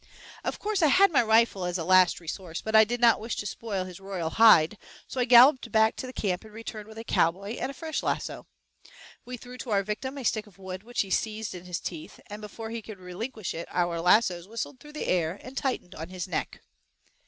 [0.43, 3.35] Of course I had my rifle as a last resource, but I did not wish
[3.35, 6.97] to spoil his royal hide, so I galloped back to the camp and returned with
[6.97, 8.47] a cowboy and a fresh lasso.
[9.25, 12.19] We threw to our victim a stick of wood which he seized in his teeth,
[12.31, 16.09] and before he could relinquish it our lassoes whistled through the air and tightened on
[16.09, 16.63] his neck.